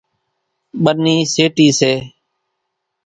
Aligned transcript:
ٻنِي 0.83 1.15
سيٽيَ 1.33 1.67
سي۔ 1.79 1.93